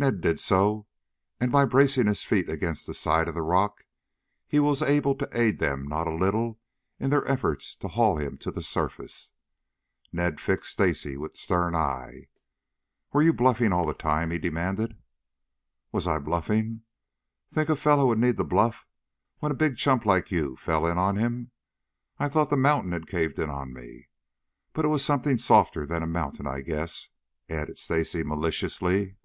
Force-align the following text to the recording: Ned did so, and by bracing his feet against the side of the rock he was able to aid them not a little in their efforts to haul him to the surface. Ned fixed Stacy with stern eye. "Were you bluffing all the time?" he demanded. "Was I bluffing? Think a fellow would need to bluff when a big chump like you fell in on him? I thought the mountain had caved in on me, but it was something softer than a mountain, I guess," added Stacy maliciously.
Ned 0.00 0.20
did 0.20 0.38
so, 0.38 0.86
and 1.40 1.50
by 1.50 1.64
bracing 1.64 2.06
his 2.06 2.22
feet 2.22 2.48
against 2.48 2.86
the 2.86 2.94
side 2.94 3.26
of 3.26 3.34
the 3.34 3.42
rock 3.42 3.84
he 4.46 4.60
was 4.60 4.80
able 4.80 5.16
to 5.16 5.28
aid 5.32 5.58
them 5.58 5.88
not 5.88 6.06
a 6.06 6.14
little 6.14 6.60
in 7.00 7.10
their 7.10 7.26
efforts 7.28 7.74
to 7.74 7.88
haul 7.88 8.16
him 8.16 8.38
to 8.38 8.52
the 8.52 8.62
surface. 8.62 9.32
Ned 10.12 10.38
fixed 10.38 10.70
Stacy 10.70 11.16
with 11.16 11.34
stern 11.34 11.74
eye. 11.74 12.28
"Were 13.12 13.22
you 13.22 13.32
bluffing 13.32 13.72
all 13.72 13.86
the 13.86 13.92
time?" 13.92 14.30
he 14.30 14.38
demanded. 14.38 14.96
"Was 15.90 16.06
I 16.06 16.20
bluffing? 16.20 16.82
Think 17.52 17.68
a 17.68 17.74
fellow 17.74 18.06
would 18.06 18.20
need 18.20 18.36
to 18.36 18.44
bluff 18.44 18.86
when 19.40 19.50
a 19.50 19.54
big 19.56 19.76
chump 19.76 20.06
like 20.06 20.30
you 20.30 20.54
fell 20.54 20.86
in 20.86 20.96
on 20.96 21.16
him? 21.16 21.50
I 22.20 22.28
thought 22.28 22.50
the 22.50 22.56
mountain 22.56 22.92
had 22.92 23.08
caved 23.08 23.40
in 23.40 23.50
on 23.50 23.72
me, 23.72 24.10
but 24.72 24.84
it 24.84 24.88
was 24.88 25.04
something 25.04 25.38
softer 25.38 25.84
than 25.84 26.04
a 26.04 26.06
mountain, 26.06 26.46
I 26.46 26.60
guess," 26.60 27.08
added 27.48 27.80
Stacy 27.80 28.22
maliciously. 28.22 29.16